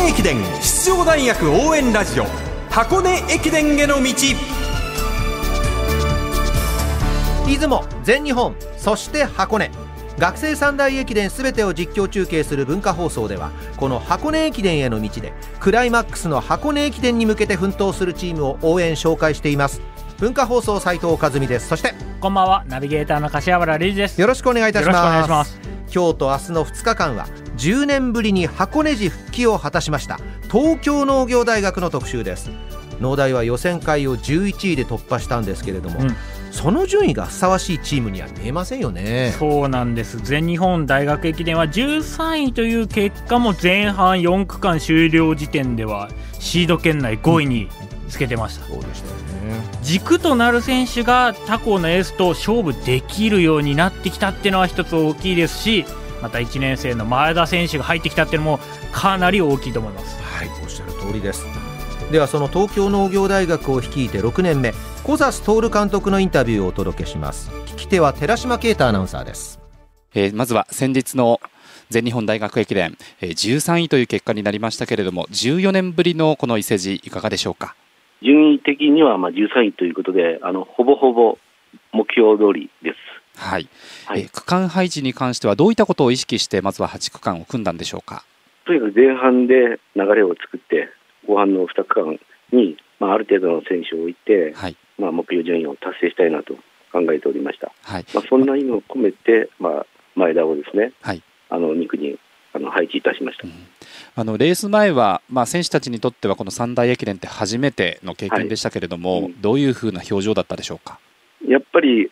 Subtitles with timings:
[0.00, 2.24] 根駅伝出場大学応援ラジオ。
[2.70, 4.14] 箱根駅伝への道。
[7.46, 9.70] 出雲全日本そして箱根。
[10.18, 19.82] 学生三大駅伝すべてを実況中継する文化放送ではこの箱根駅伝への道でクライマックスの箱根駅伝に向けて奮闘するチームを応援紹介しています。
[20.18, 21.68] 文化放送斉藤和美です。
[21.68, 22.64] そしてこんばんは。
[22.66, 24.20] ナビゲーターの柏原理事です。
[24.20, 24.96] よろしくお願いいたします。
[24.96, 25.60] よろしくお願いします。
[25.92, 27.26] 今日と明日の2日間は
[27.60, 30.18] 10年ぶりに箱根路復帰を果たしました。
[30.50, 32.50] 東京農業大学の特集です。
[33.02, 36.16] 農大は予選会を11位で突破したんですけれども、うん。
[36.50, 39.34] その順位がふさわしいチームには見えませんよね。
[39.38, 40.18] そうなんです。
[40.22, 47.68] 全日本大学駅伝は13位という結果も前半4区間終了時点ではシード圏内5位に
[48.08, 49.20] つけてました、そうでしたよね。
[49.82, 55.84] 軸となる選手が他校のエースと勝負できるようになってきたっていうのは一つ大きいですし
[56.22, 58.58] また1年生の前田選手が入ってきたっていうのも
[58.92, 60.22] かなり大きいと思います。
[60.22, 61.44] はいおっしゃる通りです。
[62.10, 64.72] ではその東京農業大学を率いて6年目
[65.04, 67.50] 小指徹監督のインタビューをお届けします。
[67.66, 69.60] 聞き手は寺島啓太アナウンサーです。
[70.14, 71.40] えーまずは先日の
[71.88, 77.74] 全日本大学駅伝、えー13位という結果になりましたけれども14年ぶりのこの伊勢路いかがでしょうか？
[78.22, 81.38] 順位的にはまあ13位ということで、あのほぼほぼ
[81.92, 82.96] 目標通りです。
[83.40, 83.68] はい、
[84.06, 84.20] はい。
[84.20, 88.24] えー区間配置に関してはどういったことを意識してまずは8区間を組んだんでしょうか？
[88.66, 90.88] とにかく前半で流れを作って、
[91.26, 92.18] 後半の2区間
[92.52, 94.76] に、まあ、ある程度の選手を置いて、はい。
[94.98, 96.54] まあ、目標順位を達成したいなと
[96.92, 97.72] 考えておりました。
[97.82, 98.06] はい。
[98.14, 101.22] まあ、そんな意味を込めて、まあ、前田をですね、はい。
[101.48, 102.18] あの2区に
[102.52, 103.46] あの配置いたしました。
[104.16, 109.24] あのレース前は、まあ、選手たちにとってはこの三大駅伝って初めての経験でしたけれども、はい。
[109.24, 109.40] うん。
[109.40, 110.98] どういうふうな表情だったでしょうか？
[111.48, 112.10] やっぱり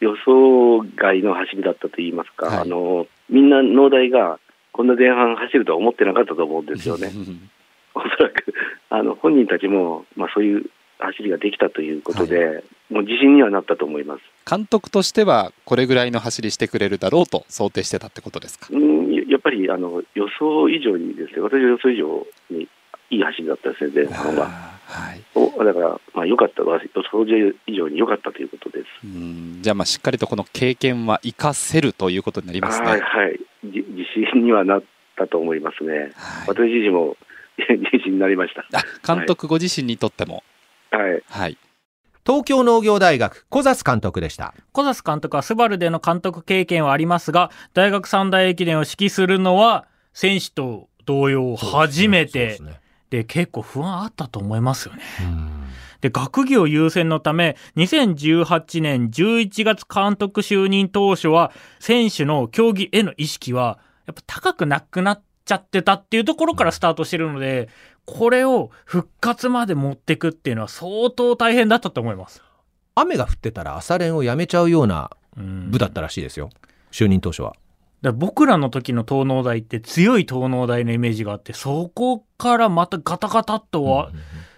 [0.00, 4.38] 予想外の走りだったといいますか、はいあのみんな農大が
[4.72, 7.12] こんな前半走るとは思ってなかったと思うんですよね。
[7.94, 8.54] おそらく
[8.88, 14.22] あの本人たちも、まあ、そういう走りができたということで、もう自信にはなったと思います。
[14.48, 18.68] 監督としてはこれぐらいの走りしてくれるだろうと想定してたってことですか？
[18.70, 22.68] うん、ややっぱりあの予想以上にですね、私は予想以上に
[23.10, 24.67] いい走りだったですね、前半は。
[24.88, 25.22] はい。
[25.34, 26.66] おだから、まあ、良かった、予
[27.10, 27.24] 想
[27.66, 28.84] 以上に良かったということです。
[29.04, 29.58] うん。
[29.60, 32.86] じゃあまあしっかりとこの経験は生かせるということになりますね。
[32.86, 34.82] はい、はい、じ自信にはなっ
[35.16, 35.92] たと思いますね。
[35.92, 36.48] はい。
[36.48, 37.16] 私自身も
[37.58, 38.64] 自信になりました。
[38.72, 40.42] あ監督ご自身にとっても、
[40.90, 41.58] はい、はい、
[42.24, 44.54] 東京農業大学小指監督でした。
[44.72, 52.56] 小指監督はスバルでの監督経験はありますが大学三大駅伝を指揮するのは選手と同様初めて。
[52.56, 55.02] そうですねで結構不安あったと思いますよね。
[55.22, 55.64] うん
[56.00, 67.68] で学業優先のため2018年11月監督就任当初は選手の競技への意識はやっぱ高くなくなっちゃってたっていうところからスタートしてるので
[68.04, 72.42] これを復活まで持ってくっていうのは相当大変だったと思います。
[72.94, 76.50] 雨が降ってたら朝練をやめちゃうようなうん部だったらしいですよ
[76.90, 77.54] 就任当初は
[78.02, 84.10] ら僕らの時の東農大って強い東農大のイメージがあってそこからまたガタガタっとは、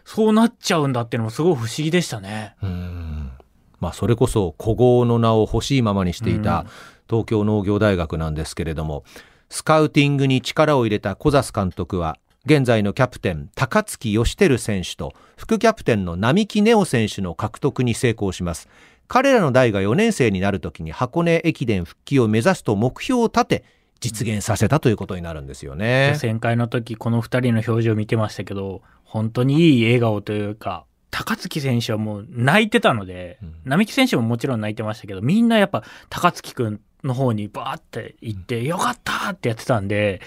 [0.05, 2.57] そうなっちゃうんだっていうのもすごい不思議でしたね。
[2.63, 3.33] うん。
[3.81, 6.67] まあそれこそ古豪の名を欲しいままにしていたうん。
[7.09, 9.05] 東京農業大学なんですけれども、
[9.51, 18.69] スカウティングに力を入れた小指監督は現在のキャプテン高槻義輝選手と副キャプテンの並木根夫選手の獲得に成功します
[19.11, 23.65] 彼らの代が4年生になるときに箱根駅伝復帰を目指すと目標を立て
[23.99, 26.15] 実現させたということになるんですよね予。
[26.15, 40.21] 選会の時この2人の表情見てましたけど本当にいい笑顔というか高槻選手はもう泣いてたので、うん並木選手ももちろん泣いてましたけどみんなやっぱ高槻くんの方にバーって行って、よかったってやってたんで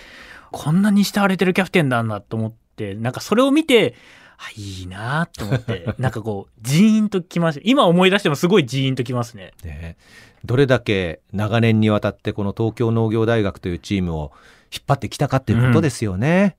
[0.52, 9.54] こんなに慕われてるキャプテンなんだと思ってなんかそれを見てあいいなと思って なんかこうジーンときます今思い出してもすごいジーンときますね。
[9.64, 9.98] ね
[10.46, 14.32] どれだけ長年にわたってこの東京農業大学というチームを
[14.74, 16.58] 引っ張ってきたかっていうことですよね。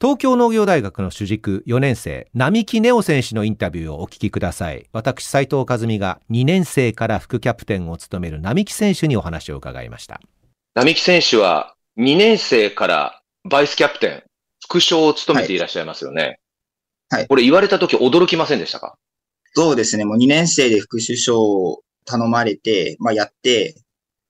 [0.00, 10.20] 東京農業大学の主軸4年生並木根夫選手のインタビューをお聞きください私斉藤和美が2年生から副キャプテンを務める並木選手にお話を伺いました
[10.74, 14.22] 並木選手は2年生からバイスキャプテン、
[14.64, 16.22] 副将を務めていらっしゃいますよね。
[16.22, 16.41] はい
[17.12, 18.96] はいこれ言われた時驚きませんでしたか？
[19.54, 20.06] そうですね。
[20.06, 23.74] もう2年生で副首相を頼まれて、まあやって、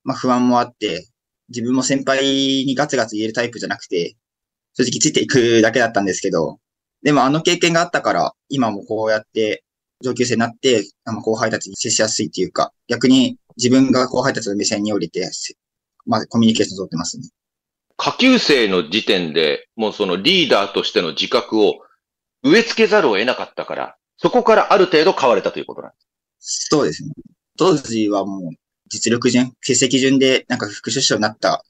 [0.03, 1.07] まあ不安もあって、
[1.47, 4.17] 自分も先輩にガツガツ言えるタイプじゃなくて、
[4.73, 6.59] 正直ついていくだけだったんですけど、
[7.03, 9.63] でもあの経験があったから、今もこうやって
[10.01, 15.55] 上級生になって、あの後輩たちに接しやすいっていうか、逆に自分が後輩たちの目線に降りて、せ
[16.05, 17.29] まあコミュニケーション取ってますね。
[17.95, 21.75] 下級生の時点で、もうそのリーダーとしての自覚を
[22.43, 25.97] 植え付けざるを得なかったから、そこからある程度変われたということなんで
[26.39, 26.67] す。
[26.69, 27.11] そうですね。
[27.57, 28.51] 当時はもう
[28.89, 31.63] 実力順、欠席順でなんか副首相になった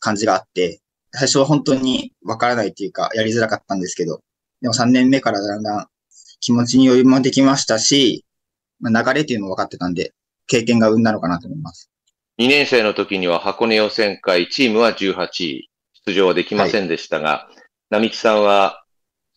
[0.00, 0.80] 感じがあって、
[1.12, 4.20] 最初は本当にわからないっていうか、やりづらかったんですけど、
[4.60, 5.86] でも3年目からだんだん
[6.40, 8.24] 気持ちに余裕もできましたし、
[8.80, 10.12] まあ、流れっていうのも分かってたんで、
[10.46, 11.90] 経験が生んだのかなと思います。
[12.38, 15.70] 2年生の時には箱根予選会、チームは18位、
[16.06, 17.48] 出場はできませんでしたが、
[17.90, 18.84] 並木さんは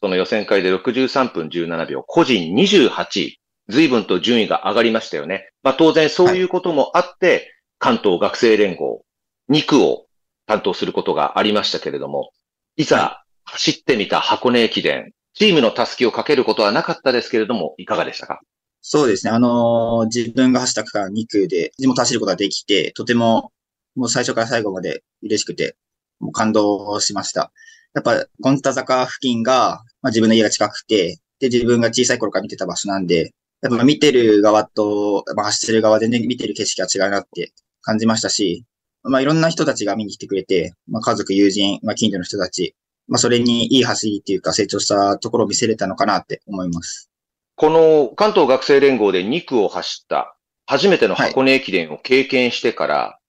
[0.01, 5.49] その予選会で63分17秒、個人28位、随分と順位が上がりましたよね。
[5.63, 9.03] まあ当然そういうこともあって、関東学生連合
[9.51, 10.05] 2区を
[10.47, 12.31] 担当することがありましたけれども、
[12.77, 18.39] いざ走ってみた箱根駅伝、チームのタスキをかけることはなかったですけれども、いかがでしたか？
[18.81, 19.31] そうですね。
[19.31, 23.51] あのー自分が走った区間2区で地元走ることができて、とても
[23.95, 25.75] もう最初から最後まで嬉しくて、
[26.19, 27.51] もう感動しました。
[27.93, 37.51] やっぱ、ゴンタ坂付近が、まあ、自分の家が近くて、で、自分が小さい頃から見てた場所なんで、やっぱ見てる側と、まあ、走ってる側で全然見てる景色が違うなって
[37.81, 38.63] 感じましたし、
[39.03, 42.75] まあ、いろんな人たちが見に来てくれて、まあ、家族、友人、まあ、近所の人たち、
[43.07, 47.09] まあ、それにいい走りっていうか成長したところを見せれたのかなって思います。
[47.55, 53.19] この関東学生連合で2区を走った初めての箱根駅伝を経験してから、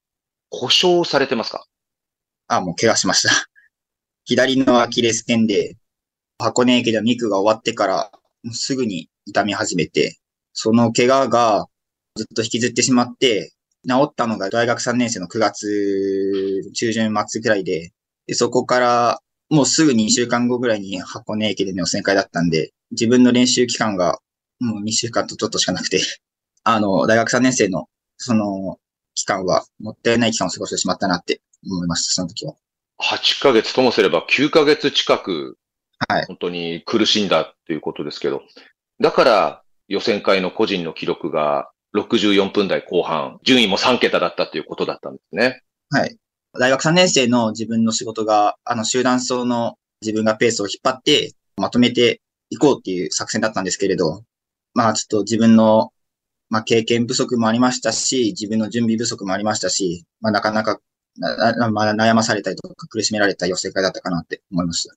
[0.51, 1.65] 故障されてますか？
[2.47, 3.50] あ、もう怪我しました。
[4.25, 5.77] 左のアキレス腱で、
[6.39, 8.11] 箱根駅伝2区が終わってから、
[8.53, 10.19] すぐに痛み始めて、
[10.53, 11.67] その怪我が
[12.17, 13.53] ずっと引きずってしまって、
[13.89, 17.93] 治ったのが大学3年生の9月中旬末くらいで、
[18.27, 24.19] でそこからもうすぐ2週間後ぐらいに箱根駅伝の予選会だったんで、自分の練習期間が
[24.61, 26.01] もう2週間とちょっとしかなくて、
[26.63, 28.79] あの、大学3年生のその
[29.15, 32.55] 期間はもったいない期間を過ごしてしまったなって思いました、その時は。
[33.03, 35.57] 8ヶ月ともすれば9ヶ月近く、
[36.09, 38.43] はい本当に苦しんだっていうことですけど、
[39.01, 45.63] だから予選会の個人の記録が64分台後半、順位も3桁だったっていうことだったんですね。
[45.91, 46.17] はい。
[46.59, 52.21] 大学3年生の自分の仕事が、あの、集団走の自分がペースを引っ張って、まとめて
[52.51, 54.23] いこうっていう作戦だったんですけれど、
[54.75, 55.93] まあちょっと自分の、
[56.49, 60.81] まあ経験不足もありましたし、自分の準備不足もありましたし、まあなかなか、
[61.19, 61.29] ま
[61.91, 64.95] あ、悩まされたりとか苦しめられた予選会だったかなって思いました。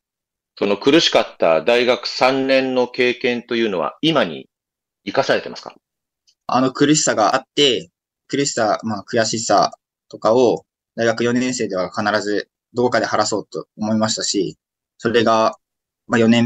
[0.58, 4.48] その苦しかった大学3年の経験というのは今に
[5.06, 5.76] 生かされてますか？
[6.48, 7.90] あの苦しさがあって、
[8.28, 9.72] 苦しさ、まあ悔しさ
[10.10, 10.66] とかを
[10.96, 14.58] 大学4年生では必ずどこかで晴らそうと思いましたし、
[14.98, 15.58] それが、
[16.08, 16.46] まあ4年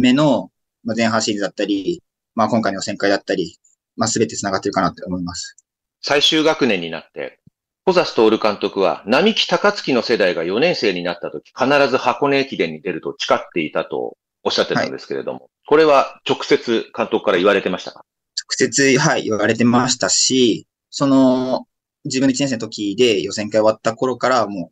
[0.00, 0.50] 目の
[0.84, 2.02] まあ前半シリーズだったり、
[2.34, 3.58] まあ今回の予選会だったり、
[3.96, 5.56] まあ全て繋がってるかなって思います。
[6.00, 7.40] 最終学年になって、
[7.88, 18.04] 小指徹監督は、並木高月の世代が4年生になった時、必ず箱根駅伝に出ると誓っていたとおっしゃってたんですけれども、これは直接監督から言われてましたか？
[18.36, 21.66] 直接、はい、言われてましたし、その、
[22.04, 24.70] 自分の1年生の時で予選会終わった頃からもう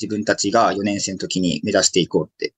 [0.00, 2.54] 自分たちが4年生の時に目指していこうって、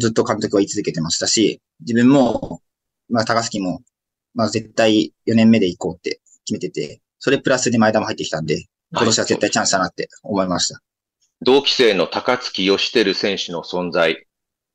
[0.00, 2.62] ずっと監督は言い続けてましたし、自分も、
[3.10, 3.82] まあ高槻も、
[4.32, 10.80] まあ絶対4年目で行こうって決めてて、それプラスで前田も入ってきたんで、今年は絶対チャンスだなって思いました。
[11.40, 14.26] 同期生の高月義輝選手の存在、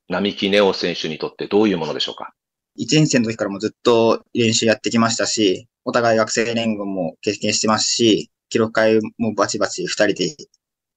[0.09, 2.33] 並木ネオ選手にとってどういうものでしょうか
[2.79, 10.35] ？1年生の時からもずっと練習やってきましたし、お互い学生連合も経験してますし、記録会もバチバチ2人で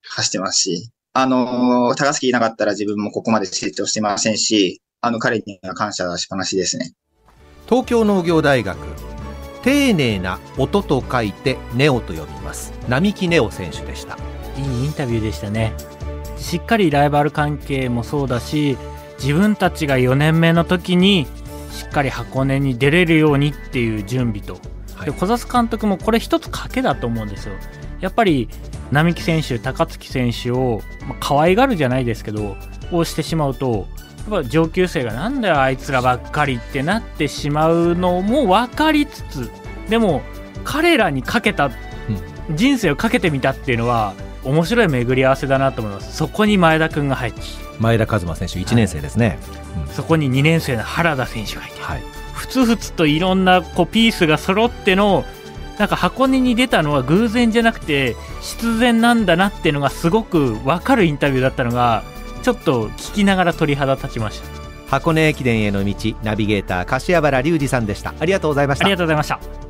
[0.03, 6.93] 走ってますし、あのー、高槻いなかったら自分もここまで成長してませんし、あの彼には感謝しっぱなしですね。
[7.69, 8.79] 東京農業大学
[9.63, 12.73] 丁寧な音と書いてネオと呼びます。
[12.89, 14.17] 並木ネオ選手でした。
[14.57, 15.75] いいインタビューでしたね。
[16.37, 18.77] しっかりライバル関係もそうだし
[19.19, 21.27] 自分たちが4年目の時に
[21.71, 24.55] しっかり箱根に出れるようにっていう準備と、
[24.97, 25.07] はい。
[25.07, 27.55] で小指監督もこれ一つ賭けだと思うんですよ。
[28.01, 28.49] やっぱり
[28.91, 32.57] 並木選手高槻選手を、まあ、可愛がるじゃないですけど
[32.91, 33.87] をしてしまうと
[34.31, 39.51] ぱ上級生がなんだよあいつらばっかりってなってしまうのも分かりつつ
[39.89, 40.23] でも
[40.65, 41.71] 彼らにかけた、
[42.55, 46.17] 人生をかけてみたっていうのは面白い巡り合わせだなと思います。
[46.17, 47.41] そこに前田君が入って
[47.79, 49.39] 前田和馬選手1年生ですね。
[49.93, 52.03] そこに2年生の原田選手がいてはい。
[52.33, 55.25] ふつふつといろんなこうピースが揃っての
[55.79, 62.03] なんか箱根に出たのは偶然じゃなくて必然なんだなっていうのがすごく分かるインタビューだったのが
[62.43, 64.49] ちょっと聞きながら鳥肌立ちました。
[64.89, 65.95] 箱根駅伝への道
[66.25, 68.15] ナビゲーター柏原隆二さんでした。
[68.19, 68.87] ありがとうございました。
[68.87, 69.70] ありがとうございました